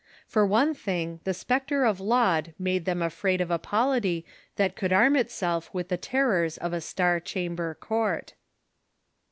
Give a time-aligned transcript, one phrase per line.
[0.27, 4.91] For one thing, the spectre of Laud made them afraid, of a polity that could
[4.91, 8.33] arm itself with the terrors of a Star Chamber Court.